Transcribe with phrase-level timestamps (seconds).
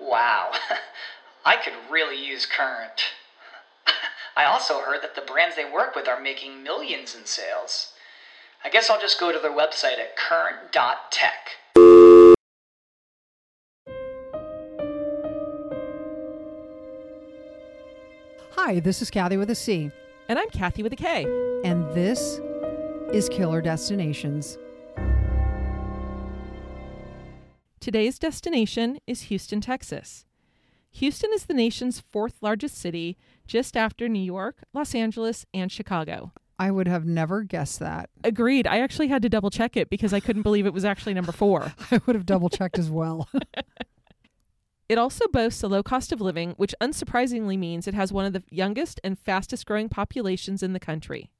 [0.00, 0.52] Wow,
[1.44, 3.02] I could really use Current.
[4.36, 7.92] I also heard that the brands they work with are making millions in sales.
[8.64, 11.50] I guess I'll just go to their website at current.tech.
[18.56, 19.90] Hi, this is Kathy with a C,
[20.28, 21.24] And I'm Kathy with a K.
[21.64, 22.40] and this
[23.12, 24.58] is Killer Destinations.
[27.80, 30.26] Today's destination is Houston, Texas.
[30.90, 36.32] Houston is the nation's fourth largest city, just after New York, Los Angeles, and Chicago.
[36.58, 38.10] I would have never guessed that.
[38.22, 38.66] Agreed.
[38.66, 41.32] I actually had to double check it because I couldn't believe it was actually number
[41.32, 41.72] four.
[41.90, 43.28] I would have double checked as well.
[44.90, 48.32] It also boasts a low cost of living, which unsurprisingly means it has one of
[48.32, 51.30] the youngest and fastest growing populations in the country.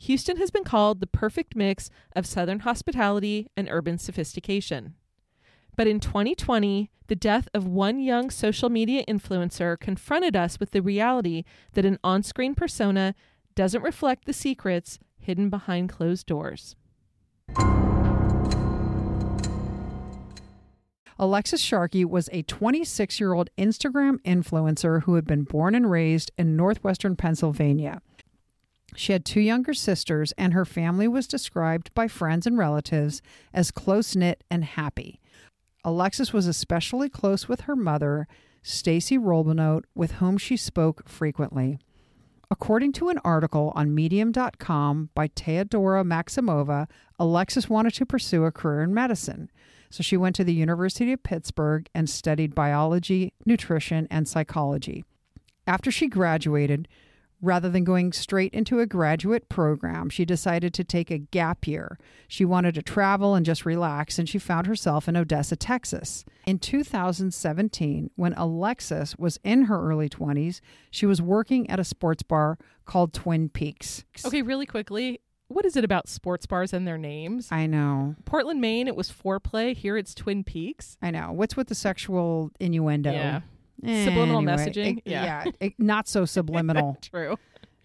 [0.00, 4.96] Houston has been called the perfect mix of Southern hospitality and urban sophistication.
[5.80, 10.82] But in 2020, the death of one young social media influencer confronted us with the
[10.82, 13.14] reality that an on screen persona
[13.54, 16.76] doesn't reflect the secrets hidden behind closed doors.
[21.18, 26.30] Alexis Sharkey was a 26 year old Instagram influencer who had been born and raised
[26.36, 28.02] in northwestern Pennsylvania.
[28.96, 33.22] She had two younger sisters, and her family was described by friends and relatives
[33.54, 35.20] as close knit and happy.
[35.84, 38.28] Alexis was especially close with her mother,
[38.62, 41.78] Stacy Robinault, with whom she spoke frequently.
[42.50, 48.82] According to an article on Medium.com by Teodora Maximova, Alexis wanted to pursue a career
[48.82, 49.50] in medicine.
[49.88, 55.04] So she went to the University of Pittsburgh and studied biology, nutrition, and psychology.
[55.66, 56.88] After she graduated,
[57.42, 61.98] rather than going straight into a graduate program, she decided to take a gap year.
[62.28, 66.24] She wanted to travel and just relax, and she found herself in Odessa, Texas.
[66.46, 72.22] In 2017, when Alexis was in her early 20s, she was working at a sports
[72.22, 74.04] bar called Twin Peaks.
[74.24, 77.48] Okay, really quickly, what is it about sports bars and their names?
[77.50, 78.14] I know.
[78.24, 79.76] Portland, Maine, it was foreplay.
[79.76, 80.96] Here it's Twin Peaks.
[81.02, 81.32] I know.
[81.32, 83.10] What's with the sexual innuendo?
[83.12, 83.40] Yeah.
[83.80, 84.96] Subliminal Anyway, messaging?
[84.98, 85.44] it- Yeah.
[85.44, 87.36] yeah, it- not so subliminal True.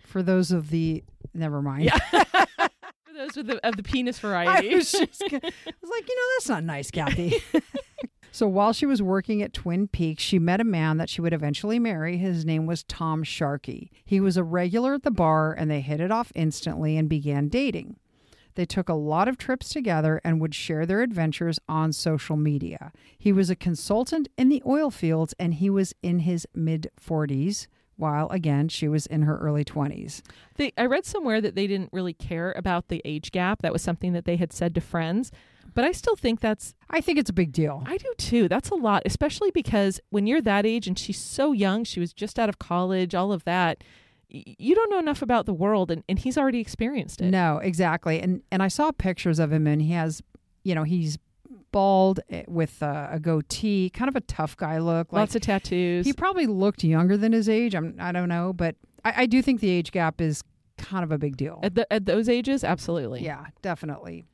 [0.06, 1.04] for those of the.
[1.34, 1.86] Never mind.
[1.86, 1.98] Yeah.
[3.06, 4.74] For those of the, of the penis variety.
[4.74, 5.22] I was just.
[5.24, 7.42] I was like, you know, that's not nice, Kathy.
[8.32, 11.32] so while she was working at Twin Peaks, she met a man that she would
[11.32, 12.18] eventually marry.
[12.18, 13.90] His name was Tom Sharkey.
[14.04, 17.48] He was a regular at the bar, and they hit it off instantly and began
[17.48, 17.96] dating.
[18.56, 22.92] They took a lot of trips together and would share their adventures on social media.
[23.18, 27.68] He was a consultant in the oil fields and he was in his mid 40s,
[27.98, 30.22] while again, she was in her early 20s.
[30.56, 33.62] They, I read somewhere that they didn't really care about the age gap.
[33.62, 35.32] That was something that they had said to friends.
[35.74, 37.84] But I still think that's, I think it's a big deal.
[37.86, 38.48] I do too.
[38.48, 42.14] That's a lot, especially because when you're that age and she's so young, she was
[42.14, 43.84] just out of college, all of that,
[44.30, 47.32] you don't know enough about the world and, and he's already experienced it.
[47.32, 48.20] No, exactly.
[48.20, 50.22] And and I saw pictures of him and he has,
[50.64, 51.18] you know, he's
[51.72, 55.12] bald eh, with uh, a goatee, kind of a tough guy look.
[55.12, 56.06] Like Lots of tattoos.
[56.06, 57.76] he probably looked younger than his age.
[57.76, 60.44] I'm I don't know, but I, I do think the age gap is
[60.78, 61.60] kind of a big deal.
[61.64, 63.24] at, the, at those ages, absolutely.
[63.24, 64.26] Yeah, definitely.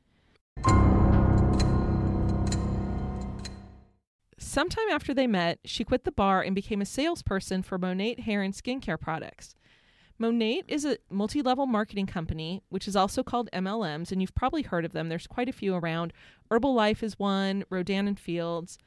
[4.38, 8.42] Sometime after they met, she quit the bar and became a salesperson for Monat Hair
[8.42, 9.54] and Skincare products.
[10.22, 14.62] Monat is a multi level marketing company, which is also called MLMs, and you've probably
[14.62, 15.08] heard of them.
[15.08, 16.12] There's quite a few around.
[16.48, 18.78] Herbalife is one, Rodan and Fields.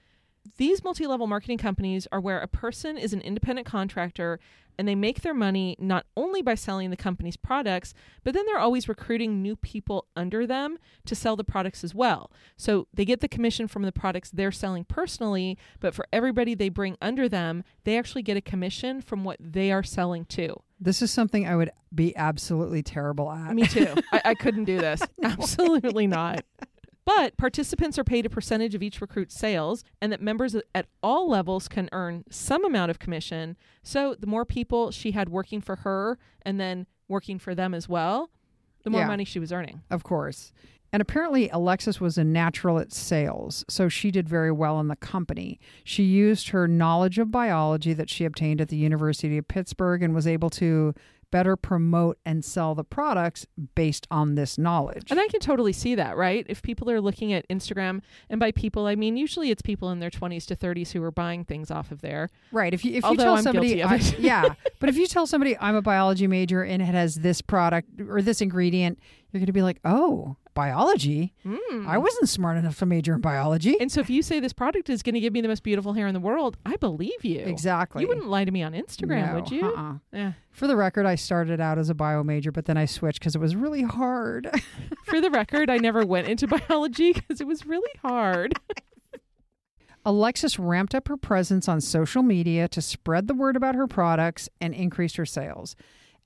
[0.57, 4.39] These multi level marketing companies are where a person is an independent contractor
[4.77, 7.93] and they make their money not only by selling the company's products,
[8.23, 12.31] but then they're always recruiting new people under them to sell the products as well.
[12.57, 16.69] So they get the commission from the products they're selling personally, but for everybody they
[16.69, 20.61] bring under them, they actually get a commission from what they are selling too.
[20.79, 23.55] This is something I would be absolutely terrible at.
[23.55, 23.93] Me too.
[24.11, 25.01] I, I couldn't do this.
[25.23, 26.43] Absolutely not.
[27.05, 31.29] But participants are paid a percentage of each recruit's sales, and that members at all
[31.29, 33.57] levels can earn some amount of commission.
[33.83, 37.87] So the more people she had working for her and then working for them as
[37.87, 38.31] well,
[38.83, 39.07] the more Yeah.
[39.07, 39.81] money she was earning.
[39.91, 40.51] Of course.
[40.91, 44.95] And apparently, Alexis was a natural at sales, so she did very well in the
[44.95, 45.59] company.
[45.83, 50.15] She used her knowledge of biology that she obtained at the University of Pittsburgh and
[50.15, 50.93] was able to
[51.35, 53.45] better promote and sell the products
[53.75, 55.11] based on this knowledge.
[55.11, 56.45] And I can totally see that, right?
[56.47, 59.99] If people are looking at Instagram, and by people I mean usually it's people in
[59.99, 62.29] their 20s to 30s who are buying things off of there.
[62.53, 62.73] Right.
[62.73, 65.75] If you if you tell I'm somebody, I- yeah, but if you tell somebody I'm
[65.75, 68.97] a biology major and it has this product or this ingredient,
[69.33, 71.33] you're going to be like, oh, biology.
[71.45, 71.85] Mm.
[71.85, 73.79] I wasn't smart enough to major in biology.
[73.79, 75.93] And so if you say this product is going to give me the most beautiful
[75.93, 77.41] hair in the world, I believe you.
[77.41, 78.01] exactly.
[78.01, 79.63] You wouldn't lie to me on Instagram, No, would you?
[79.65, 79.93] uh-uh.
[80.11, 80.31] Yeah.
[80.51, 83.35] For the record, I started out as a bio major, but then I switched because
[83.35, 84.49] it was really hard.
[85.05, 88.53] For the record, I never went into biology because it was really hard.
[90.07, 94.47] Alexis ramped up her presence on social media to spread the word about her products
[94.61, 95.75] and increase her sales.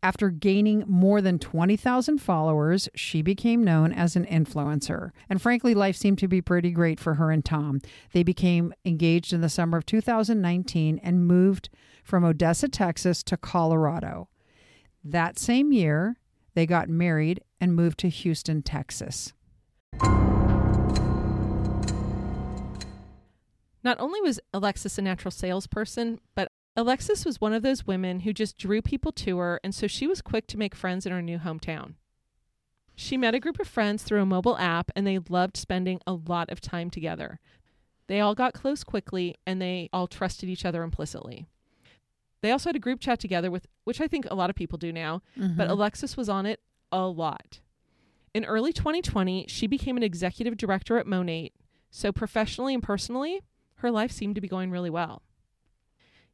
[0.02, 5.12] After gaining more than 20,000 followers, she became known as an influencer.
[5.30, 7.82] And frankly, life seemed to be pretty great for her and Tom.
[8.14, 11.70] They became engaged in the summer of 2019 and moved
[12.02, 14.30] from Odessa, Texas to Colorado.
[15.04, 16.16] That same year,
[16.54, 19.34] they got married and moved to Houston, Texas.
[23.84, 26.50] Not only was Alexis a natural salesperson, but
[26.80, 30.08] Alexis was one of those women who just drew people to her, and so she
[30.08, 31.96] was quick to make friends in her new hometown.
[32.96, 36.14] She met a group of friends through a mobile app, and they loved spending a
[36.14, 37.42] lot of time together.
[38.08, 41.48] They all got close quickly, and they all trusted each other implicitly.
[42.42, 44.78] They also had a group chat together with which I think a lot of people
[44.78, 45.60] do now, but mm-hmm.
[45.60, 46.62] Alexis was on it
[46.94, 47.60] a lot.
[48.34, 51.52] In early 2020, she became an executive director at Monat,
[51.92, 53.42] so professionally and personally,
[53.76, 55.24] her life seemed to be going really well.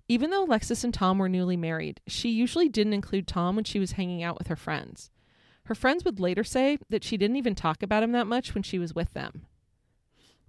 [0.07, 3.79] Even though Alexis and Tom were newly married, she usually didn't include Tom when she
[3.79, 5.09] was hanging out with her friends.
[5.63, 8.61] Her friends would later say that she didn't even talk about him that much when
[8.61, 9.47] she was with them.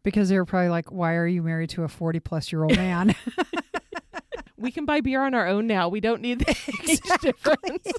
[0.03, 2.77] Because they were probably like, why are you married to a 40 plus year old
[2.77, 3.15] man?
[4.59, 5.89] We can buy beer on our own now.
[5.89, 6.51] We don't need the
[6.89, 7.93] age difference.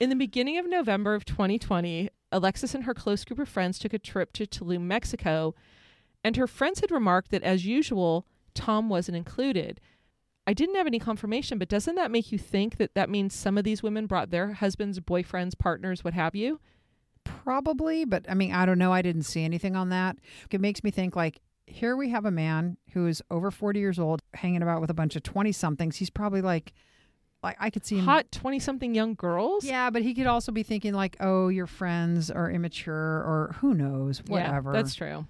[0.00, 3.92] In the beginning of November of 2020, Alexis and her close group of friends took
[3.92, 5.54] a trip to Tulum, Mexico,
[6.24, 9.80] and her friends had remarked that, as usual, Tom wasn't included.
[10.46, 13.56] I didn't have any confirmation, but doesn't that make you think that that means some
[13.56, 16.60] of these women brought their husbands, boyfriends, partners, what have you?
[17.24, 18.92] Probably, but I mean, I don't know.
[18.92, 20.16] I didn't see anything on that.
[20.50, 23.98] It makes me think like, here we have a man who is over 40 years
[23.98, 25.96] old hanging about with a bunch of 20 somethings.
[25.96, 26.72] He's probably like,
[27.42, 28.06] like I could see him.
[28.06, 29.64] Hot 20 something young girls?
[29.64, 33.74] Yeah, but he could also be thinking like, oh, your friends are immature or who
[33.74, 34.72] knows, whatever.
[34.72, 35.26] Yeah, that's true.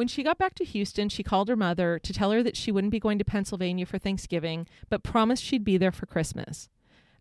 [0.00, 2.72] When she got back to Houston, she called her mother to tell her that she
[2.72, 6.70] wouldn't be going to Pennsylvania for Thanksgiving, but promised she'd be there for Christmas.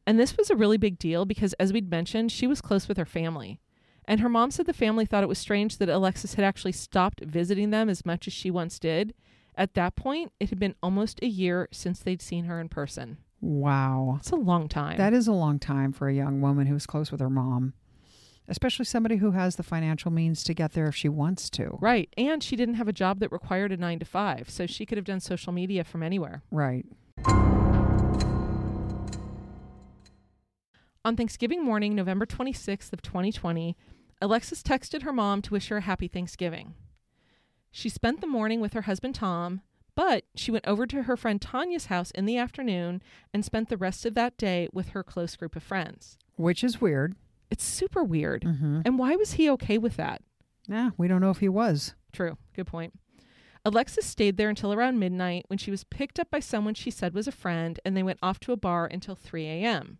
[0.07, 2.95] And this was a really big deal because, as we'd mentioned, she was close with
[2.95, 3.59] her family.
[4.05, 7.19] And her mom said the family thought it was strange that Alexis had actually stopped
[7.19, 9.13] visiting them as much as she once did.
[9.55, 13.17] At that point, it had been almost a year since they'd seen her in person.
[13.41, 14.15] wow.
[14.19, 14.95] It's a long time.
[14.95, 17.73] That is a long time for a young woman who's close with her mom,
[18.49, 21.77] especially somebody who has the financial means to get there if she wants to.
[21.79, 22.09] right.
[22.17, 24.97] And she didn't have a job that required a nine to five, so she could
[24.97, 26.43] have done social media from anywhere.
[26.51, 26.85] Right.
[31.05, 33.77] On Thanksgiving morning, November 26th of 2020,
[34.21, 36.73] Alexis texted her mom to wish her a happy Thanksgiving.
[37.71, 39.61] She spent the morning with her husband Tom,
[39.95, 43.01] but she went over to her friend Tanya's house in the afternoon
[43.33, 46.17] and spent the rest of that day with her close group of friends.
[46.35, 47.15] Which is weird.
[47.51, 48.43] It's super weird.
[48.43, 48.81] Mm-hmm.
[48.85, 50.21] And why was he okay with that?
[50.67, 51.95] Yeah, we don't know if he was.
[52.13, 52.37] True.
[52.55, 52.93] Good point.
[53.65, 57.13] Alexis stayed there until around midnight when she was picked up by someone she said
[57.13, 59.97] was a friend, and they went off to a bar until 3 a.m.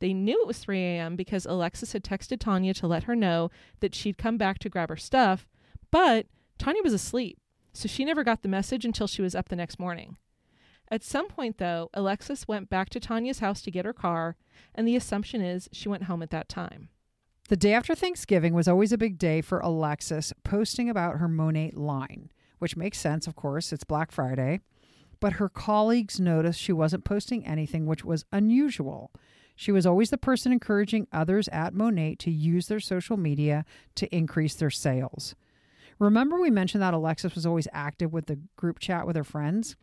[0.00, 1.16] They knew it was 3 a.m.
[1.16, 4.88] because Alexis had texted Tanya to let her know that she'd come back to grab
[4.88, 5.46] her stuff,
[5.90, 6.26] but
[6.58, 7.38] Tanya was asleep,
[7.72, 10.16] so she never got the message until she was up the next morning.
[10.90, 14.36] At some point, though, Alexis went back to Tanya's house to get her car,
[14.74, 16.88] and the assumption is she went home at that time.
[17.48, 21.76] The day after Thanksgiving was always a big day for Alexis, posting about her Monat
[21.76, 23.72] line, which makes sense, of course.
[23.72, 24.60] It's Black Friday.
[25.20, 29.10] But her colleagues noticed she wasn't posting anything, which was unusual.
[29.56, 33.64] She was always the person encouraging others at Monat to use their social media
[33.96, 35.34] to increase their sales.
[35.98, 39.74] Remember, we mentioned that Alexis was always active with the group chat with her friends?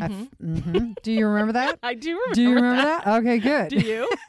[0.00, 0.94] At- mhm.
[1.02, 1.78] Do you remember that?
[1.82, 2.34] I do remember.
[2.34, 3.06] Do you remember that?
[3.06, 3.68] Okay, good.
[3.70, 4.08] Do you?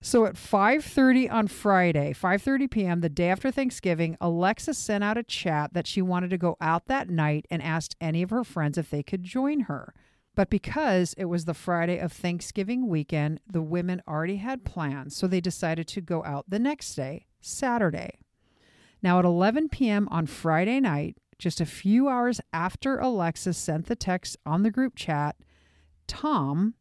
[0.00, 5.24] So at 5:30 on Friday, 5:30 p.m., the day after Thanksgiving, Alexis sent out a
[5.24, 8.78] chat that she wanted to go out that night and asked any of her friends
[8.78, 9.92] if they could join her.
[10.36, 15.26] But because it was the Friday of Thanksgiving weekend, the women already had plans, so
[15.26, 18.20] they decided to go out the next day, Saturday.
[19.02, 20.06] Now, at 11 p.m.
[20.12, 24.94] on Friday night, just a few hours after Alexis sent the text on the group
[24.96, 25.36] chat,
[26.06, 26.74] Tom,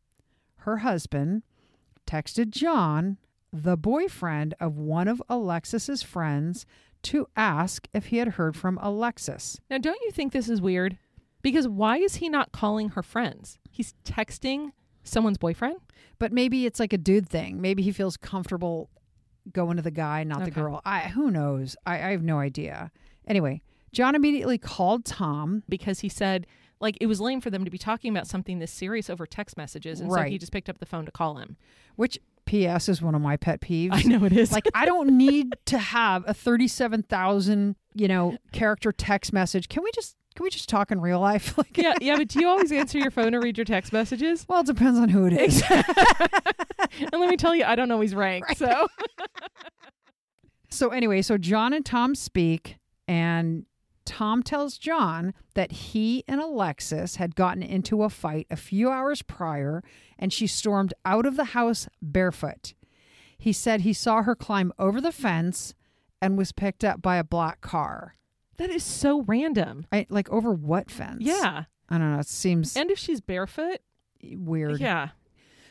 [0.57, 1.43] her husband,
[2.07, 3.17] texted John,
[3.53, 6.65] the boyfriend of one of Alexis's friends,
[7.03, 9.59] to ask if he had heard from Alexis.
[9.69, 10.97] Now, don't you think this is weird?
[11.41, 13.59] Because why is he not calling her friends?
[13.69, 14.71] He's texting
[15.03, 15.77] someone's boyfriend?
[16.19, 17.61] But maybe it's like a dude thing.
[17.61, 18.89] Maybe he feels comfortable
[19.53, 20.81] going to the guy, not the girl.
[20.83, 21.75] I who knows?
[21.85, 22.91] I, I have no idea.
[23.27, 25.63] Anyway, John immediately called Tom.
[25.69, 26.45] Because he said,
[26.79, 29.57] like, it was lame for them to be talking about something this serious over text
[29.57, 29.99] messages.
[29.99, 30.39] And so he Right.
[30.39, 31.57] just picked up the phone to call him.
[31.95, 32.87] Which P.S.
[32.87, 33.89] is one of my pet peeves.
[33.91, 34.51] I know it is.
[34.51, 39.67] Like I don't need to have a thirty-seven thousand, you know, character text message.
[39.67, 41.57] Can we just can we just talk in real life?
[41.57, 44.45] Like, yeah, yeah, but do you always answer your phone or read your text messages?
[44.47, 45.61] well, it depends on who it is.
[45.69, 48.45] and let me tell you, I don't always rank.
[48.55, 48.87] So
[50.69, 52.77] So anyway, so John and Tom speak,
[53.07, 53.65] and
[54.07, 59.21] Tom tells John that he and Alexis had gotten into a fight a few hours
[59.21, 59.83] prior,
[60.17, 62.73] and she stormed out of the house barefoot.
[63.37, 65.75] He said he saw her climb over the fence
[66.21, 68.15] and was picked up by a black car.
[68.57, 69.85] that is so random.
[69.91, 71.19] I, like over what fence?
[71.21, 71.65] Yeah.
[71.89, 72.19] I don't know.
[72.19, 73.79] It seems And if she's barefoot,
[74.23, 74.79] weird.
[74.79, 75.09] yeah.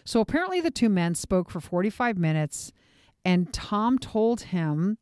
[0.05, 2.71] So apparently, the two men spoke for 45 minutes,
[3.25, 4.99] and Tom told him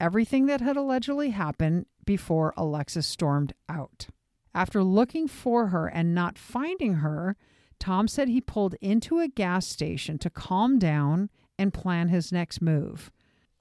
[0.00, 4.08] everything that had allegedly happened before Alexis stormed out.
[4.54, 7.36] After looking for her and not finding her,
[7.78, 12.60] Tom said he pulled into a gas station to calm down and plan his next
[12.60, 13.10] move.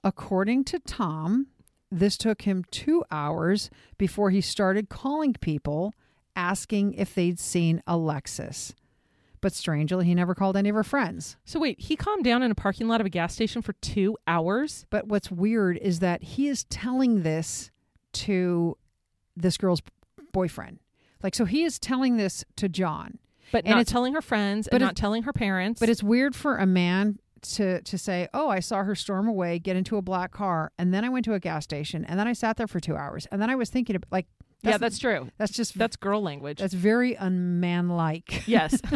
[0.03, 1.47] According to Tom,
[1.91, 5.93] this took him two hours before he started calling people
[6.35, 8.73] asking if they'd seen Alexis.
[9.47, 11.37] But strangely, he never called any of her friends.
[11.45, 14.17] So wait, he calmed down in a parking lot of a gas station for two
[14.27, 14.85] hours?
[14.89, 17.71] But what's weird is that he is telling this
[18.11, 18.77] to
[19.37, 19.81] this girl's
[20.33, 20.79] boyfriend.
[21.23, 23.19] Like, so he is telling this to John.
[23.53, 25.79] But And not it's- telling her friends but and not telling her parents.
[25.79, 29.59] But it's weird for a man to to say, "Oh, I saw her storm away,
[29.59, 32.27] get into a black car, and then I went to a gas station, and then
[32.27, 34.27] I sat there for two hours, and then I was thinking, of, like,
[34.61, 35.29] yeah, that's true.
[35.37, 36.59] that's just That's girl language.
[36.59, 38.47] that's very unmanlike.
[38.47, 38.79] yes.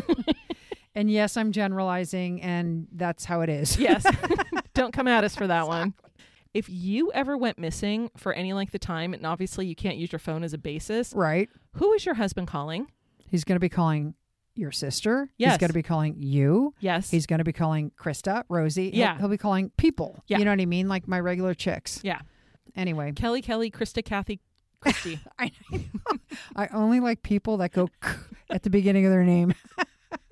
[0.93, 3.77] And yes, I'm generalizing, and that's how it is.
[3.77, 4.05] yes.
[4.73, 5.93] Don't come at us for that one.
[6.53, 10.11] If you ever went missing for any length of time, and obviously you can't use
[10.11, 11.47] your phone as a basis, right.
[11.75, 12.87] who is your husband calling?
[13.29, 14.15] He's going to be calling
[14.55, 15.29] your sister.
[15.37, 15.53] Yes.
[15.53, 16.73] He's going to be calling you.
[16.81, 17.09] Yes.
[17.09, 18.91] He's going to be calling Krista, Rosie.
[18.91, 19.17] He'll- Yeah.
[19.17, 20.21] He'll, be calling people.
[20.27, 20.39] Yeah.
[20.39, 20.89] You know what I mean?
[20.89, 22.01] Like my regular chicks.
[22.03, 22.19] yeah.
[22.75, 24.41] Anyway, Kelly, Kelly, Krista, Kathy,
[24.81, 25.19] Christy.
[25.39, 25.51] I,
[26.55, 27.89] I only like people that go
[28.50, 29.53] at the beginning of their name.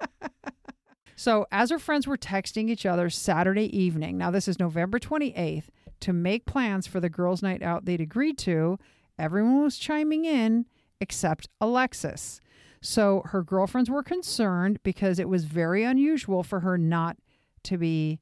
[1.15, 5.65] so, as her friends were texting each other Saturday evening, now this is November 28th,
[6.01, 8.77] to make plans for the girls' night out they'd agreed to,
[9.17, 10.65] everyone was chiming in
[10.99, 12.41] except Alexis.
[12.81, 17.17] So, her girlfriends were concerned because it was very unusual for her not
[17.63, 18.19] to be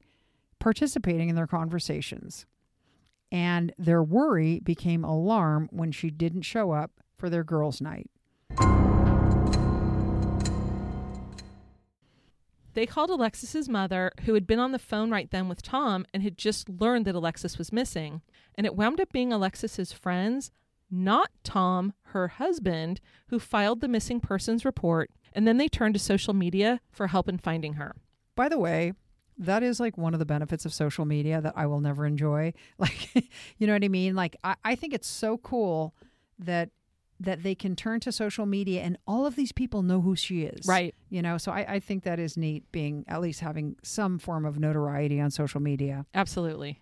[0.58, 2.44] participating in their conversations.
[3.30, 8.10] And their worry became alarm when she didn't show up for their girls' night.
[12.74, 16.22] They called Alexis's mother, who had been on the phone right then with Tom and
[16.22, 18.22] had just learned that Alexis was missing.
[18.54, 20.52] And it wound up being Alexis's friends,
[20.88, 25.10] not Tom, her husband, who filed the missing persons report.
[25.32, 27.96] And then they turned to social media for help in finding her.
[28.36, 28.92] By the way,
[29.38, 32.52] that is like one of the benefits of social media that I will never enjoy.
[32.78, 33.14] Like,
[33.58, 34.14] you know what I mean?
[34.14, 35.94] Like, I, I think it's so cool
[36.38, 36.70] that
[37.20, 40.42] that they can turn to social media and all of these people know who she
[40.42, 40.66] is.
[40.66, 40.94] Right.
[41.10, 44.44] You know, so I, I think that is neat being at least having some form
[44.44, 46.06] of notoriety on social media.
[46.14, 46.80] Absolutely.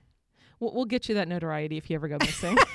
[0.61, 2.59] We'll, we'll get you that notoriety if you ever go missing.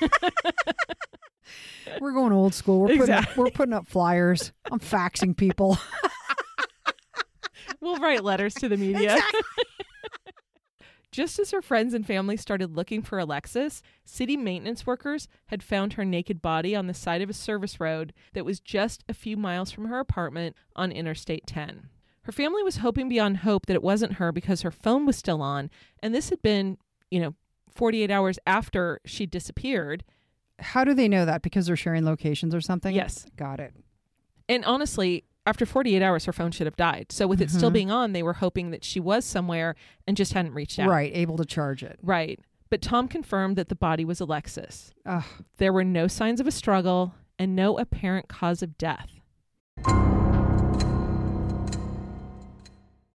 [2.00, 2.80] We're going old school.
[2.80, 4.52] We're putting, up, we're putting up flyers.
[4.70, 5.78] I'm faxing people.
[7.80, 9.18] we'll write letters to the media.
[11.12, 15.92] Just as her friends and family started looking for Alexis, city maintenance workers had found
[15.92, 19.36] her naked body on the side of a service road that was just a few
[19.36, 21.90] miles from her apartment on Interstate 10.
[22.22, 25.42] Her family was hoping beyond hope that it wasn't her because her phone was still
[25.42, 25.68] on,
[26.02, 26.78] and this had been,
[27.10, 27.34] you know,
[27.74, 30.04] 48 hours after she disappeared.
[30.60, 31.42] How do they know that?
[31.42, 32.94] Because they're sharing locations or something?
[32.94, 33.26] Yes.
[33.36, 33.74] Got it.
[34.48, 37.06] And honestly, after 48 hours, her phone should have died.
[37.10, 37.74] So with it still Mhm.
[37.74, 39.74] being on, they were hoping that she was somewhere
[40.06, 40.88] and just hadn't reached out.
[40.88, 41.10] Right.
[41.14, 41.98] Able to charge it.
[42.02, 42.38] Right.
[42.70, 44.92] But Tom confirmed that the body was Alexis.
[45.04, 45.24] Ugh.
[45.58, 49.08] There were no signs of a struggle and no apparent cause of death.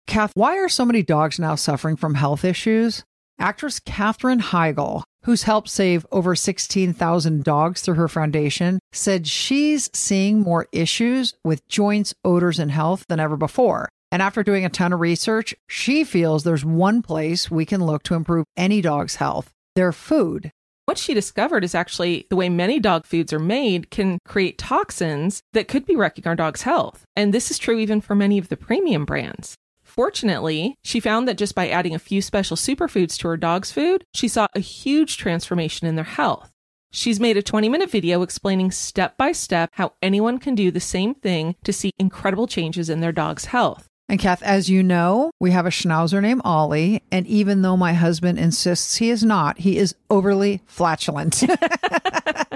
[0.05, 3.03] Kath, why are so many dogs now suffering from health issues?
[3.39, 10.39] Actress Katherine Heigl, who's helped save over 16,000 dogs through her foundation, said she's seeing
[10.39, 13.89] more issues with joints, odors, and health than ever before.
[14.11, 18.03] And after doing a ton of research, she feels there's one place we can look
[18.03, 20.49] to improve any dog's health their food.
[20.85, 25.41] What she discovered is actually the way many dog foods are made can create toxins
[25.53, 27.03] that could be wrecking our dog's health.
[27.15, 29.55] And this is true even for many of the premium brands.
[29.97, 34.03] Fortunately, she found that just by adding a few special superfoods to her dog's food,
[34.13, 36.51] she saw a huge transformation in their health.
[36.91, 40.79] She's made a 20 minute video explaining step by step how anyone can do the
[40.79, 43.87] same thing to see incredible changes in their dog's health.
[44.07, 47.01] And Kath, as you know, we have a schnauzer named Ollie.
[47.11, 51.43] And even though my husband insists he is not, he is overly flatulent.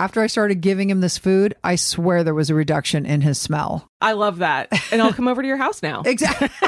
[0.00, 3.38] After I started giving him this food, I swear there was a reduction in his
[3.38, 3.86] smell.
[4.00, 4.68] I love that.
[4.90, 6.02] And I'll come over to your house now.
[6.06, 6.48] Exactly.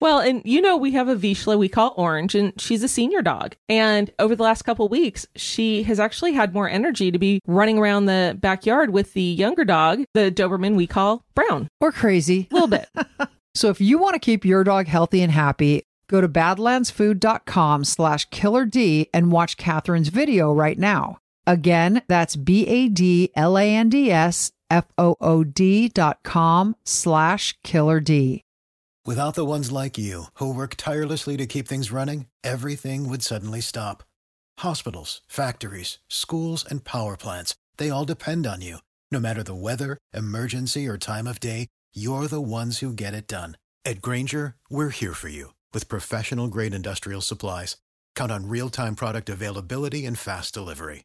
[0.00, 3.22] Well, and you know, we have a Vizsla we call Orange, and she's a senior
[3.22, 3.56] dog.
[3.70, 7.78] And over the last couple weeks, she has actually had more energy to be running
[7.78, 11.68] around the backyard with the younger dog, the Doberman we call Brown.
[11.80, 12.48] or crazy.
[12.50, 12.88] A little bit.
[13.56, 18.24] So if you want to keep your dog healthy and happy, go to badlandsfood.com slash
[18.30, 21.18] killer D and watch Katherine's video right now.
[21.46, 23.32] Again, that's B-A-D-L-A-N-D-S
[24.70, 28.42] F-O-O-D dot com slash killer D.
[29.06, 33.60] Without the ones like you, who work tirelessly to keep things running, everything would suddenly
[33.60, 34.02] stop.
[34.60, 38.78] Hospitals, factories, schools, and power plants, they all depend on you.
[39.12, 43.28] No matter the weather, emergency, or time of day, you're the ones who get it
[43.28, 43.58] done.
[43.84, 47.76] At Grainger, we're here for you with professional grade industrial supplies.
[48.16, 51.04] Count on real time product availability and fast delivery.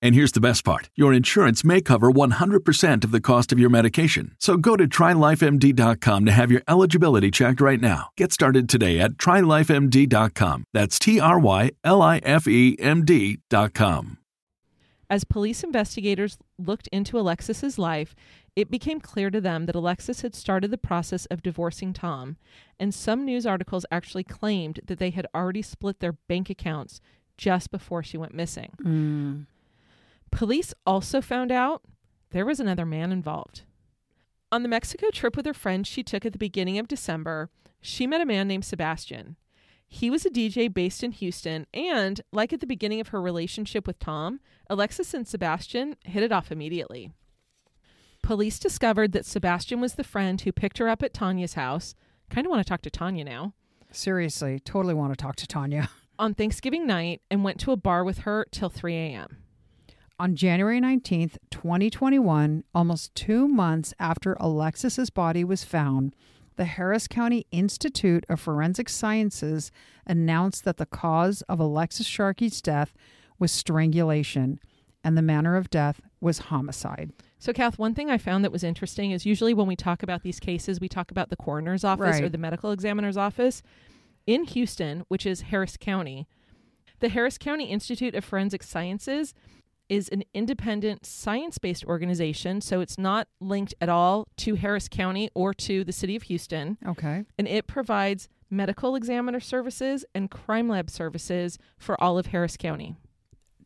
[0.00, 3.70] And here's the best part your insurance may cover 100% of the cost of your
[3.70, 4.36] medication.
[4.38, 8.10] So go to trylifemd.com to have your eligibility checked right now.
[8.16, 10.64] Get started today at trylifemd.com.
[10.72, 14.18] That's T R Y L I F E M D.com.
[15.10, 18.14] As police investigators looked into Alexis's life,
[18.54, 22.36] it became clear to them that Alexis had started the process of divorcing Tom,
[22.78, 27.00] and some news articles actually claimed that they had already split their bank accounts
[27.38, 28.72] just before she went missing.
[28.82, 29.46] Mm.
[30.30, 31.82] Police also found out
[32.30, 33.62] there was another man involved.
[34.50, 38.06] On the Mexico trip with her friend she took at the beginning of December, she
[38.06, 39.36] met a man named Sebastian.
[39.86, 43.86] He was a DJ based in Houston, and like at the beginning of her relationship
[43.86, 47.10] with Tom, Alexis and Sebastian hit it off immediately.
[48.22, 51.94] Police discovered that Sebastian was the friend who picked her up at Tanya's house.
[52.28, 53.54] Kind of want to talk to Tanya now.
[53.90, 55.88] Seriously, totally want to talk to Tanya.
[56.18, 59.38] On Thanksgiving night and went to a bar with her till 3 a.m.
[60.20, 66.16] On January 19th, 2021, almost two months after Alexis's body was found,
[66.56, 69.70] the Harris County Institute of Forensic Sciences
[70.08, 72.94] announced that the cause of Alexis Sharkey's death
[73.38, 74.58] was strangulation
[75.04, 77.12] and the manner of death was homicide.
[77.38, 80.24] So, Kath, one thing I found that was interesting is usually when we talk about
[80.24, 83.62] these cases, we talk about the coroner's office or the medical examiner's office.
[84.26, 86.26] In Houston, which is Harris County,
[86.98, 89.32] the Harris County Institute of Forensic Sciences
[89.88, 92.60] is an independent science based organization.
[92.60, 96.78] So, it's not linked at all to Harris County or to the city of Houston.
[96.86, 97.24] Okay.
[97.38, 102.96] And it provides medical examiner services and crime lab services for all of Harris County.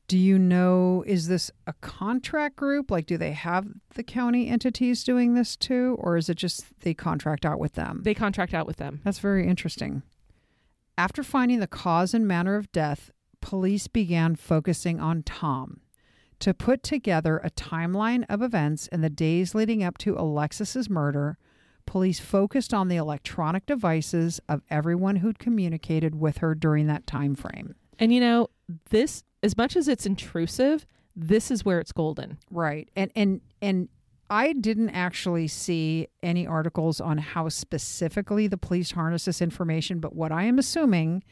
[0.08, 2.90] Do you know, is this a contract group?
[2.90, 5.96] Like, do they have the county entities doing this too?
[6.00, 8.02] Or is it just they contract out with them?
[8.04, 9.00] They contract out with them.
[9.04, 10.02] That's very interesting.
[10.98, 15.80] After finding the cause and manner of death, police began focusing on Tom
[16.42, 21.38] to put together a timeline of events in the days leading up to Alexis's murder.
[21.87, 27.37] Police focused on the electronic devices of everyone who'd communicated with her during that time
[27.37, 27.76] frame.
[28.00, 28.50] And you know,
[28.90, 32.38] this as much as it's intrusive, this is where it's golden.
[32.50, 32.88] Right.
[32.96, 33.88] And and and
[34.28, 40.16] I didn't actually see any articles on how specifically the police harnessed this information, but
[40.16, 41.22] what I am assuming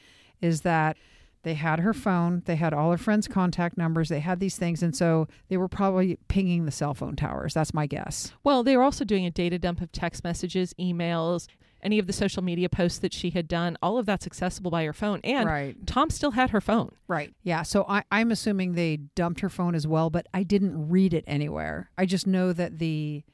[0.40, 0.96] is that
[1.42, 4.82] they had her phone, they had all her friends' contact numbers, they had these things,
[4.82, 7.54] and so they were probably pinging the cell phone towers.
[7.54, 8.32] That's my guess.
[8.44, 11.46] Well, they were also doing a data dump of text messages, emails,
[11.82, 13.78] any of the social media posts that she had done.
[13.82, 15.20] All of that's accessible by her phone.
[15.24, 15.86] And Right.
[15.86, 16.92] Tom still had her phone.
[17.08, 17.32] Right.
[17.42, 17.62] Yeah.
[17.62, 21.24] So I, I'm assuming they dumped her phone as well, but I didn't read it
[21.26, 21.90] anywhere.
[21.96, 23.24] I just know that the,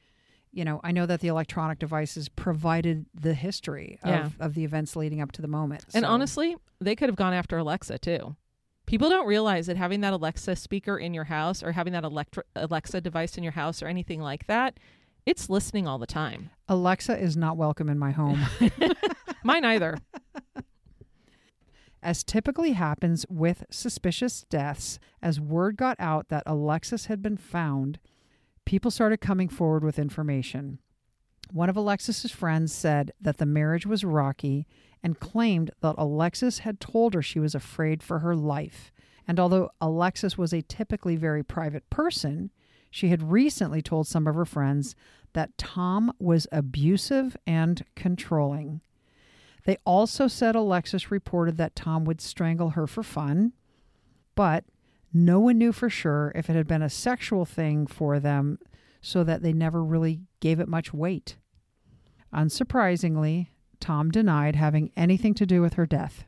[0.51, 4.29] you know, I know that the electronic devices provided the history of, Yeah.
[4.39, 5.85] of the events leading up to the moment.
[5.93, 8.35] And honestly, they could have gone after Alexa too.
[8.85, 12.43] People don't realize that having that Alexa speaker in your house or having that electri-
[12.55, 14.79] Alexa device in your house or anything like that,
[15.25, 16.49] it's listening all the time.
[16.69, 18.45] Alexa is not welcome in my home.
[19.43, 19.97] Mine either.
[22.01, 27.99] As typically happens with suspicious deaths, as word got out that Alexis had been found,
[28.67, 30.77] people started coming forward with information.
[31.53, 34.67] One of Alexis's friends said that the marriage was rocky
[35.01, 38.91] and claimed that Alexis had told her she was afraid for her life.
[39.25, 42.51] And although Alexis was a typically very private person,
[42.91, 44.97] she had recently told some of her friends
[45.31, 48.81] that Tom was abusive and controlling.
[49.63, 53.53] They also said Alexis reported that Tom would strangle her for fun,
[54.35, 54.65] but
[55.13, 58.59] no one knew for sure if it had been a sexual thing for them,
[59.01, 61.37] so that they never really gave it much weight.
[62.33, 63.47] Unsurprisingly,
[63.79, 66.25] Tom denied having anything to do with her death.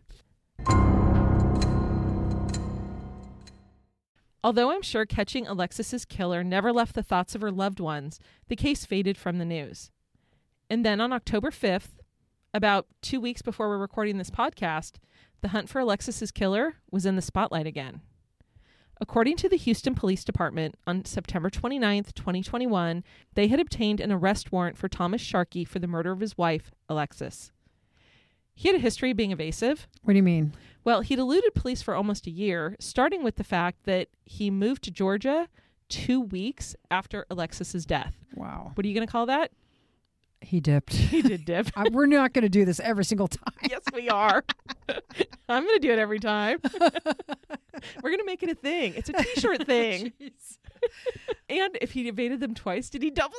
[4.41, 8.55] Although I'm sure catching Alexis's killer never left the thoughts of her loved ones, the
[8.55, 9.91] case faded from the news.
[10.69, 11.99] And then on October 5th,
[12.53, 14.93] about two weeks before we're recording this podcast,
[15.41, 18.01] the hunt for Alexis's killer was in the spotlight again.
[19.01, 24.51] According to the Houston Police Department, on September 29th, 2021, they had obtained an arrest
[24.51, 27.51] warrant for Thomas Sharkey for the murder of his wife, Alexis.
[28.53, 29.87] He had a history of being evasive.
[30.03, 30.53] What do you mean?
[30.83, 34.83] Well, he'd eluded police for almost a year, starting with the fact that he moved
[34.83, 35.47] to Georgia
[35.87, 38.15] two weeks after Alexis's death.
[38.35, 38.71] Wow.
[38.75, 39.51] What are you going to call that?
[40.41, 40.93] He dipped.
[40.93, 41.67] He did dip.
[41.75, 43.53] I- We're not going to do this every single time.
[43.69, 44.43] yes, we are.
[45.49, 46.59] I'm going to do it every time.
[48.01, 48.93] We're going to make it a thing.
[48.95, 50.13] It's a t-shirt thing.
[51.49, 53.37] and if he evaded them twice, did he double?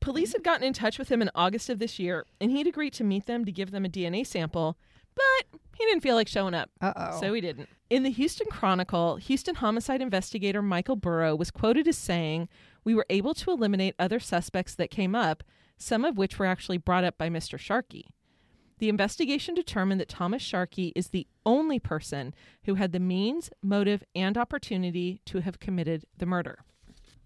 [0.00, 2.92] Police had gotten in touch with him in August of this year, and he'd agreed
[2.94, 4.76] to meet them to give them a DNA sample,
[5.14, 6.70] but he didn't feel like showing up.
[6.80, 7.20] Uh oh.
[7.20, 7.68] So he didn't.
[7.88, 12.48] In the Houston Chronicle, Houston homicide investigator Michael Burrow was quoted as saying,
[12.84, 15.42] We were able to eliminate other suspects that came up,
[15.76, 17.58] some of which were actually brought up by Mr.
[17.58, 18.08] Sharkey.
[18.78, 24.02] The investigation determined that Thomas Sharkey is the only person who had the means, motive,
[24.14, 26.64] and opportunity to have committed the murder.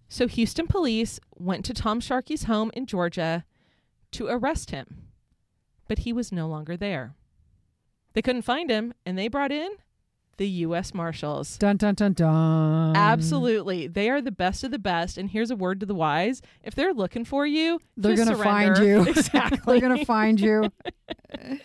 [0.07, 3.43] So Houston police went to Tom Sharkey's home in Georgia
[4.11, 5.07] to arrest him,
[5.87, 7.15] but he was no longer there.
[8.13, 9.71] They couldn't find him, and they brought in
[10.37, 10.93] the U.S.
[10.93, 11.57] Marshals.
[11.57, 12.95] Dun dun dun dun.
[12.95, 13.87] Absolutely.
[13.87, 15.17] They are the best of the best.
[15.17, 18.77] And here's a word to the wise if they're looking for you, They're gonna find
[18.77, 19.01] you.
[19.07, 19.79] Exactly.
[19.79, 20.71] They're going to find you.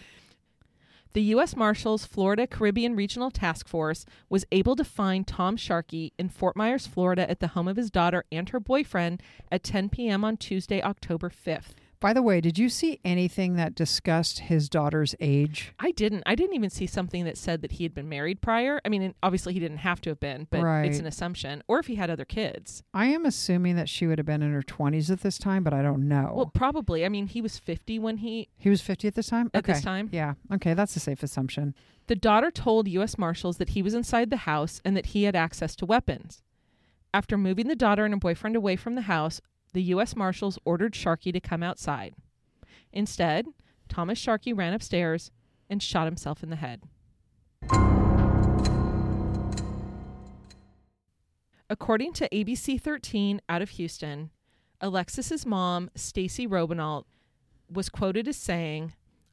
[1.14, 1.54] The U.S.
[1.54, 6.86] Marshals Florida Caribbean Regional Task Force was able to find Tom Sharkey in Fort Myers,
[6.86, 10.24] Florida, at the home of his daughter and her boyfriend at 10 p.m.
[10.24, 11.74] on Tuesday, October 5th.
[12.02, 15.72] By the way, did you see anything that discussed his daughter's age?
[15.78, 16.24] I didn't.
[16.26, 18.80] I didn't even see something that said that he had been married prior.
[18.84, 20.84] I mean, obviously he didn't have to have been, but Right.
[20.86, 21.62] it's an assumption.
[21.68, 22.82] Or if he had other kids.
[22.92, 25.72] I am assuming that she would have been in her 20s at this time, but
[25.72, 26.32] I don't know.
[26.34, 27.04] Well, probably.
[27.04, 28.48] I mean, he was 50 when he.
[28.58, 29.52] he was 50 at this time?
[29.54, 29.74] At okay.
[29.74, 30.08] this time?
[30.10, 30.34] Yeah.
[30.52, 31.72] Okay, that's a safe assumption.
[32.08, 33.16] The daughter told U.S.
[33.16, 36.42] Marshals that he was inside the house and that he had access to weapons.
[37.14, 39.40] After moving the daughter and her boyfriend away from the house,
[39.72, 40.14] the U.S.
[40.14, 42.14] Marshals ordered Sharkey to come outside.
[42.92, 43.46] Instead,
[43.88, 45.30] Thomas Sharkey ran upstairs
[45.70, 46.82] and shot himself in the head.
[51.70, 54.30] According to ABC 13 out of Houston,
[54.80, 57.04] Alexis's mom, Stacy Robinault,
[57.70, 58.92] was quoted as saying,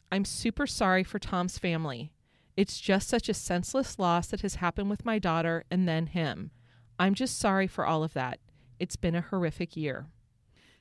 [0.10, 2.14] "I'm super sorry for Tom's family.
[2.56, 6.52] It's just such a senseless loss that has happened with my daughter and then him.
[6.98, 8.40] I'm just sorry for all of that.
[8.80, 10.08] It's been a horrific year."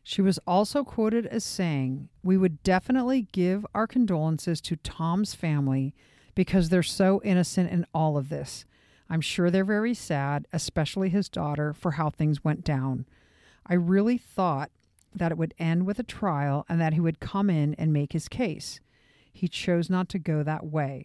[0.08, 5.94] She was also quoted as saying, We would definitely give our condolences to Tom's family
[6.34, 8.64] because they're so innocent in all of this.
[9.10, 13.04] I'm sure they're very sad, especially his daughter, for how things went down.
[13.66, 14.70] I really thought
[15.14, 18.14] that it would end with a trial and that he would come in and make
[18.14, 18.80] his case.
[19.30, 21.04] He chose not to go that way.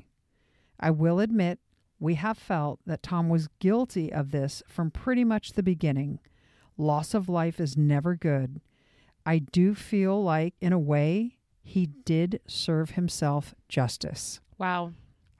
[0.79, 1.59] I will admit,
[1.99, 6.19] We have felt that Tom was guilty of this from pretty much the beginning.
[6.77, 8.61] Loss of life is never good.
[9.25, 14.39] I do feel like, in a way, he did serve himself justice.
[14.57, 14.91] Wow.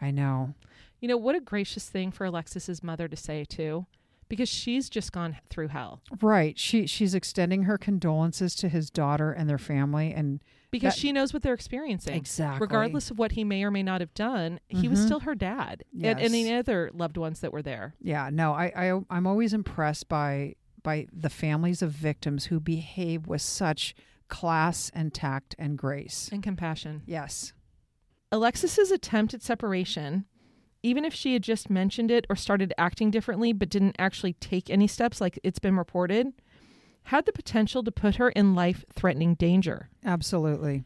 [0.01, 0.53] I know.
[1.01, 3.85] You know, what a gracious thing for Alexis's mother to say, too,
[4.29, 6.01] because she's just gone through hell.
[6.21, 6.57] Right.
[6.57, 10.41] She she's extending her condolences to his daughter and their family and
[10.71, 12.15] Because That- she knows what they're experiencing.
[12.15, 12.61] Exactly.
[12.61, 15.05] Regardless of what he may or may not have done, he was Mhm.
[15.05, 17.93] still her dad and, and any other loved ones that were there.
[18.01, 23.27] Yeah, no, I, I I'm always impressed by by the families of victims who behave
[23.27, 23.95] with such
[24.27, 26.29] class and tact and grace.
[26.31, 27.01] And compassion.
[27.05, 27.53] Yes.
[28.31, 30.25] Alexis's attempt at separation,
[30.81, 34.69] even if she had just mentioned it or started acting differently but didn't actually take
[34.69, 36.27] any steps like it's been reported,
[37.03, 39.89] had the potential to put her in life threatening danger.
[40.03, 40.83] Absolutely.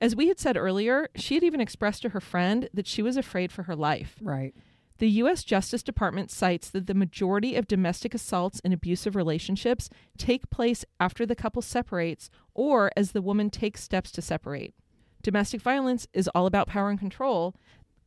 [0.00, 3.18] As we had said earlier, she had even expressed to her friend that she was
[3.18, 4.16] afraid for her life.
[4.22, 4.54] Right.
[5.00, 5.44] The U.S.
[5.44, 11.24] Justice Department cites that the majority of domestic assaults and abusive relationships take place after
[11.24, 14.74] the couple separates or as the woman takes steps to separate.
[15.22, 17.54] Domestic violence is all about power and control,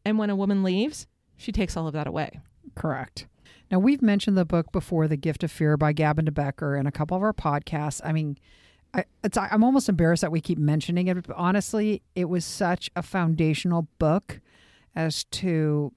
[0.06, 2.40] and when a woman leaves, she takes all of that away.
[2.76, 3.26] Correct.
[3.72, 6.86] Now we've mentioned the book before, The Gift of Fear by Gavin de Becker, in
[6.86, 8.02] a couple of our podcasts.
[8.04, 8.38] I mean,
[8.94, 13.02] I, I'm almost embarrassed that we keep mentioning it, but honestly, it was such a
[13.02, 14.42] foundational book
[14.96, 15.92] as to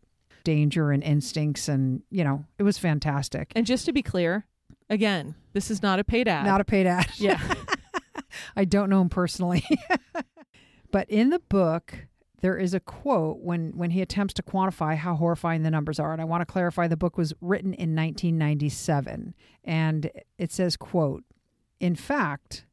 [0.46, 3.52] danger and instincts, and you know, it was fantastic.
[3.56, 4.46] And just to be clear,
[4.88, 6.46] again, this is not a paid ad.
[6.46, 7.10] Not a paid ad.
[7.16, 7.42] yeah.
[8.56, 9.64] I don't know him personally.
[10.92, 12.06] but in the book,
[12.42, 16.12] there is a quote when, when he attempts to quantify how horrifying the numbers are.
[16.12, 19.34] And I want to clarify the book was written in 1997.
[19.64, 21.24] And it says, quote,
[21.80, 22.66] in fact,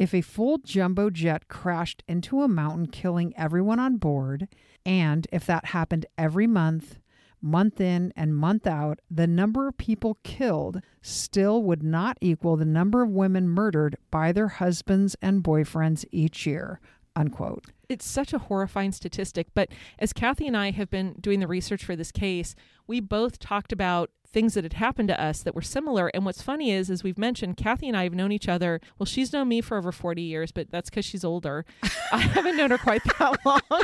[0.00, 4.48] if a full jumbo jet crashed into a mountain, killing everyone on board,
[4.86, 6.98] and if that happened every month,
[7.42, 12.64] month in and month out, the number of people killed still would not equal the
[12.64, 16.80] number of women murdered by their husbands and boyfriends each year.
[17.14, 17.66] Unquote.
[17.90, 19.48] it's such a horrifying statistic.
[19.52, 22.54] But as Kathy and I have been doing the research for this case,
[22.86, 26.08] we both talked about things that had happened to us that were similar.
[26.08, 28.80] And what's funny is, as we've mentioned, Kathy and I have known each other.
[28.98, 31.64] Well, she's known me for over 40 years, but that's because she's older.
[32.12, 33.60] I haven't known her quite that long.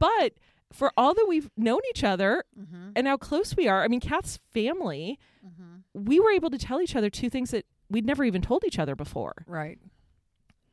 [0.00, 0.32] but
[0.72, 2.90] for all that we've known each other mm-hmm.
[2.94, 5.78] and how close we are, I mean, Kath's family, mm-hmm.
[5.94, 8.78] we were able to tell each other two things that we'd never even told each
[8.78, 9.44] other before.
[9.46, 9.78] Right.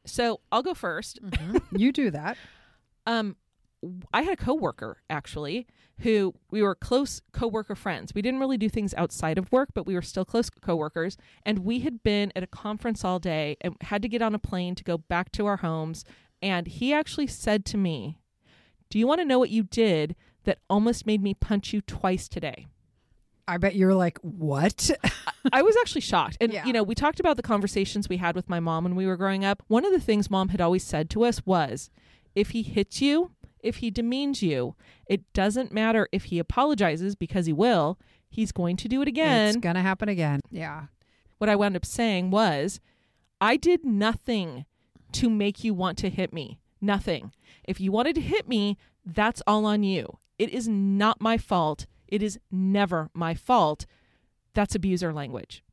[0.06, 1.78] So I'll go 1st mm-hmm.
[1.78, 2.38] you do that.
[3.06, 3.38] Um,
[4.14, 5.68] I had a coworker actually
[6.00, 8.14] who we were close coworker friends.
[8.14, 11.18] We didn't really do things outside of work, but we were still close coworkers.
[11.46, 14.40] And we had been at a conference all day and had to get on a
[14.40, 16.04] plane to go back to our homes.
[16.42, 18.18] And he actually said to me,
[18.90, 22.28] "Do you want to know what you did that almost made me punch you twice
[22.28, 22.66] today?"
[23.48, 24.90] I bet you're like, what?
[25.52, 26.38] I was actually shocked.
[26.40, 26.66] And, Yeah.
[26.66, 29.18] you know, we talked about the conversations we had with my mom when we were
[29.18, 29.62] growing up.
[29.68, 31.90] One of the things mom had always said to us was
[32.36, 33.32] if he hits you,
[33.64, 34.76] if he demeans you,
[35.08, 37.98] it doesn't matter if he apologizes because he will,
[38.30, 39.50] he's going to do it again.
[39.50, 40.40] it's going to happen again.
[40.52, 40.86] Yeah.
[41.38, 42.80] what I wound up saying was,
[43.42, 44.66] I did nothing
[45.14, 46.60] to make you want to hit me.
[46.82, 47.32] Nothing.
[47.64, 50.18] If you wanted to hit me, that's all on you.
[50.38, 51.86] It is not my fault.
[52.08, 53.86] It is never my fault.
[54.54, 55.64] That's abuser language.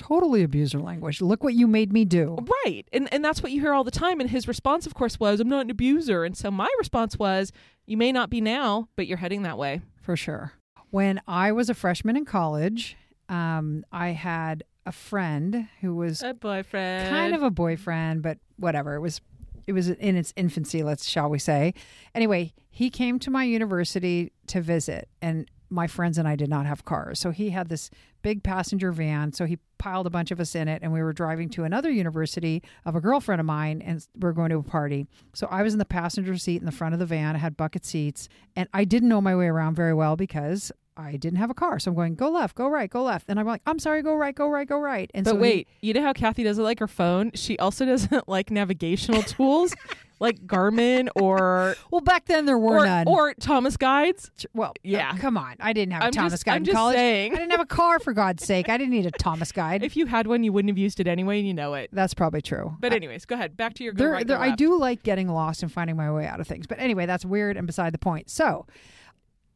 [0.00, 1.20] Totally abuser language.
[1.20, 2.36] Look what you made me do.
[2.64, 2.84] Right.
[2.92, 4.18] And and that's what you hear all the time.
[4.18, 6.24] And his response, of course, was, I'm not an abuser.
[6.24, 7.52] And so my response was,
[7.86, 9.82] You may not be now, but you're heading that way.
[10.00, 10.52] For sure.
[10.90, 12.96] When I was a freshman in college,
[13.28, 17.10] um, I had a friend who was A boyfriend.
[17.10, 18.94] kind of a boyfriend, but whatever.
[18.94, 19.20] It was
[19.66, 21.74] it was in its infancy, let's shall we say.
[22.14, 26.66] Anyway, he came to my university to visit and my friends and I did not
[26.66, 27.18] have cars.
[27.18, 27.90] So he had this
[28.22, 31.12] big passenger van, so he piled a bunch of us in it and we were
[31.12, 34.62] driving to another university of a girlfriend of mine and we are going to a
[34.62, 35.06] party.
[35.32, 37.56] So I was in the passenger seat in the front of the van, I had
[37.56, 41.50] bucket seats, and I didn't know my way around very well because I didn't have
[41.50, 41.78] a car.
[41.78, 43.26] So I'm going, go left, go right, go left.
[43.28, 45.10] And I'm like, I'm sorry, go right, go right, go right.
[45.14, 47.30] And But so he- wait, you know how Kathy doesn't like her phone?
[47.34, 49.74] She also doesn't like navigational tools
[50.20, 53.08] like Garmin or well, back then there were or, none.
[53.08, 54.30] or Thomas guides.
[54.52, 55.16] Well, Yeah.
[55.16, 55.54] come on.
[55.60, 56.96] I didn't have a I'm Thomas just- guide I'm in just college.
[56.96, 57.32] saying.
[57.32, 58.68] I didn't have a car for God's sake.
[58.68, 59.82] I didn't need a Thomas guide.
[59.82, 61.88] If you had one, you wouldn't have used it anyway, and you know it.
[61.92, 62.76] That's probably true.
[62.78, 63.56] But anyways, go ahead.
[63.56, 66.12] Back to your go there, right, there, I do like getting lost and finding my
[66.12, 66.66] way out of things.
[66.66, 68.28] But anyway, that's weird and beside the point.
[68.28, 68.66] So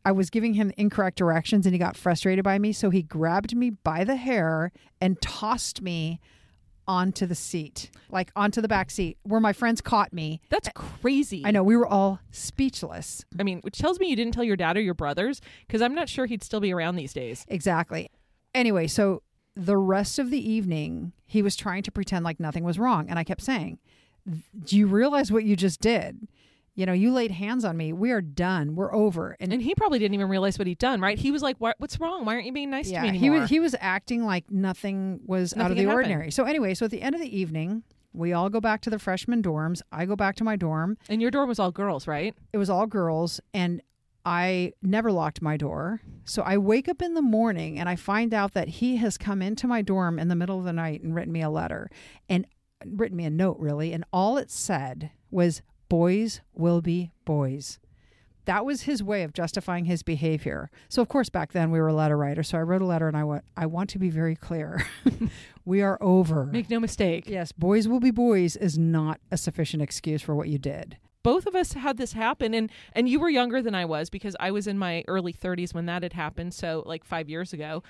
[0.04, 2.72] I was giving him incorrect directions and he got frustrated by me.
[2.72, 6.20] So he grabbed me by the hair and tossed me
[6.86, 10.40] onto the seat, like onto the back seat where my friends caught me.
[10.50, 11.42] That's crazy.
[11.44, 13.24] I know we were all speechless.
[13.38, 15.94] I mean, which tells me you didn't tell your dad or your brothers because I'm
[15.94, 17.46] not sure he'd still be around these days.
[17.48, 18.10] Exactly.
[18.54, 19.22] Anyway, so
[19.56, 23.08] the rest of the evening, he was trying to pretend like nothing was wrong.
[23.08, 23.78] And I kept saying,
[24.64, 26.28] Do you realize what you just did?
[26.74, 27.92] You know, you laid hands on me.
[27.92, 28.74] We are done.
[28.74, 29.36] We're over.
[29.38, 31.18] And and he probably didn't even realize what he'd done, right?
[31.18, 32.24] He was like, what, What's wrong?
[32.24, 35.20] Why aren't you being nice yeah, to me he was he was acting like nothing
[35.24, 36.14] was out of the ordinary.
[36.14, 36.34] happened.
[36.34, 38.98] So anyway, so at the end of the evening, we all go back to the
[38.98, 39.82] freshman dorms.
[39.92, 40.96] I go back to my dorm.
[41.08, 42.34] and your dorm was all girls, right?
[42.52, 43.82] It was all girls and
[44.26, 46.00] I never locked my door.
[46.24, 49.42] So I wake up in the morning and I find out that he has come
[49.42, 51.90] into my dorm in the middle of the night and written me a letter
[52.28, 52.46] and
[52.86, 55.62] written me a note really and all it said was
[55.98, 57.78] boys will be boys.
[58.46, 60.68] That was his way of justifying his behavior.
[60.88, 62.48] So of course back then we were a letter writers.
[62.48, 64.84] So I wrote a letter and I went I want to be very clear.
[65.64, 66.46] we are over.
[66.46, 67.24] Make no mistake.
[67.28, 70.96] yes, boys will be boys is not a sufficient excuse for what you did.
[71.22, 74.34] both of us had this happen and and you were younger than I was because
[74.40, 77.82] I was in my early 30s when that had happened so like 5 years ago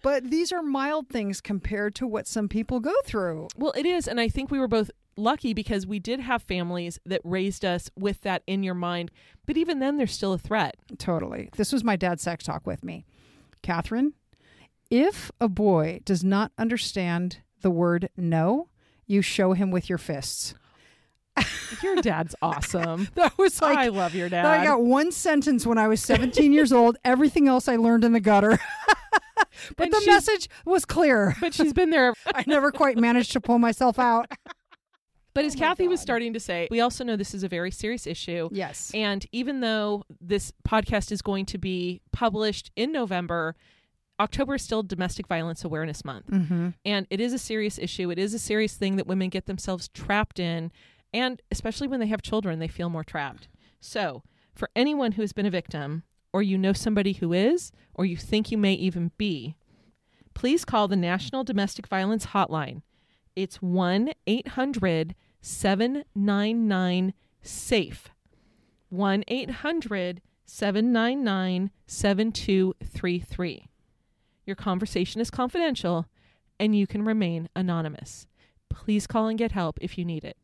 [0.00, 3.48] But these are mild things compared to what some people go through.
[3.62, 6.98] well it is and I think we were both lucky because we did have families
[7.04, 9.10] that raised us with that in your mind
[9.46, 11.50] but even then there's still a threat Totally.
[11.56, 13.04] This was my dad's sex talk with me.
[13.62, 14.14] Katherine,
[14.90, 18.68] if a boy does not understand the word no,
[19.06, 20.54] you show him with your fists.
[21.82, 25.78] your dad's awesome That was like, I love your dad I got one sentence when
[25.78, 26.96] I was 17 years old.
[27.04, 28.58] Everything else I learned in the gutter.
[29.76, 31.36] but And the message was clear.
[31.40, 34.30] but she's been there I never quite managed to pull myself out.
[35.38, 37.70] But as Oh Kathy was starting to say, we also know this is a very
[37.70, 38.48] serious issue.
[38.50, 38.90] Yes.
[38.92, 43.54] And even though this podcast is going to be published in November,
[44.18, 46.26] October is still Domestic Violence Awareness Month.
[46.26, 46.70] Mm-hmm.
[46.84, 48.10] And it is a serious issue.
[48.10, 50.72] It is a serious thing that women get themselves trapped in.
[51.14, 53.46] And especially when they have children, they feel more trapped.
[53.80, 54.24] So,
[54.56, 58.16] for anyone who has been a victim, or you know somebody who is, or you
[58.16, 59.54] think you may even be,
[60.34, 62.82] please call the National Domestic Violence Hotline.
[63.36, 68.10] It's 1 800 799 SAFE.
[68.90, 73.68] 1 800 799 7233.
[74.46, 76.06] Your conversation is confidential
[76.58, 78.26] and you can remain anonymous.
[78.70, 80.36] Please call and get help if you need it.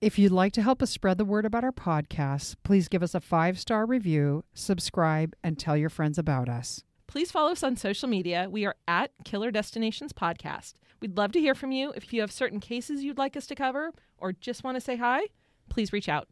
[0.00, 3.14] If you'd like to help us spread the word about our podcast, please give us
[3.14, 6.82] a five star review, subscribe, and tell your friends about us.
[7.12, 8.48] Please follow us on social media.
[8.50, 10.72] We are at Killer Destinations Podcast.
[11.02, 11.92] We'd love to hear from you.
[11.94, 14.96] If you have certain cases you'd like us to cover or just want to say
[14.96, 15.24] hi,
[15.68, 16.26] please reach out.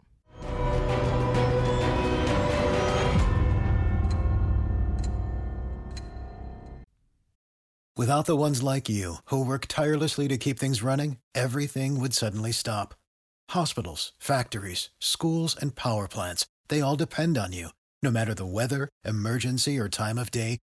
[7.95, 12.53] Without the ones like you, who work tirelessly to keep things running, everything would suddenly
[12.53, 12.95] stop.
[13.51, 17.69] Hospitals, factories, schools, and power plants, they all depend on you.
[18.03, 20.59] No matter the weather, emergency, or time of day,